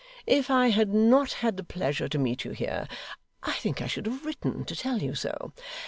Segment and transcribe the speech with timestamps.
[0.25, 2.87] If I had not had the pleasure to meet you here,
[3.43, 5.53] I think I should have written to tell you so.